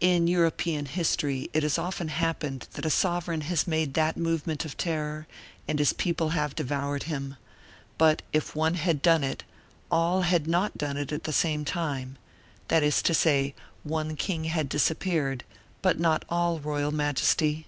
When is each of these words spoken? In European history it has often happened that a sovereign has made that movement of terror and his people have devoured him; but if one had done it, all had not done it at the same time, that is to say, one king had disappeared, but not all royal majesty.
In 0.00 0.26
European 0.26 0.86
history 0.86 1.50
it 1.52 1.62
has 1.64 1.76
often 1.76 2.08
happened 2.08 2.66
that 2.72 2.86
a 2.86 2.88
sovereign 2.88 3.42
has 3.42 3.66
made 3.66 3.92
that 3.92 4.16
movement 4.16 4.64
of 4.64 4.78
terror 4.78 5.26
and 5.68 5.78
his 5.78 5.92
people 5.92 6.30
have 6.30 6.54
devoured 6.56 7.02
him; 7.02 7.36
but 7.98 8.22
if 8.32 8.56
one 8.56 8.76
had 8.76 9.02
done 9.02 9.22
it, 9.22 9.44
all 9.90 10.22
had 10.22 10.46
not 10.46 10.78
done 10.78 10.96
it 10.96 11.12
at 11.12 11.24
the 11.24 11.30
same 11.30 11.66
time, 11.66 12.16
that 12.68 12.82
is 12.82 13.02
to 13.02 13.12
say, 13.12 13.54
one 13.82 14.16
king 14.16 14.44
had 14.44 14.66
disappeared, 14.70 15.44
but 15.82 16.00
not 16.00 16.24
all 16.30 16.58
royal 16.58 16.90
majesty. 16.90 17.66